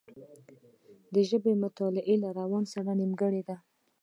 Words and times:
د 1.13 1.15
ژبې 1.29 1.53
مطالعه 1.63 2.13
له 2.23 2.29
روان 2.39 2.63
سره 2.73 2.91
نېمګړې 2.99 3.41
ده 3.49 3.57